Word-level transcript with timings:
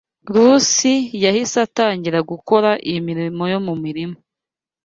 Rusi 0.33 0.93
yahise 1.23 1.57
atangira 1.67 2.19
gukora 2.31 2.69
imirimo 2.95 3.43
yo 3.53 3.59
mu 3.65 3.73
mirima 3.83 4.17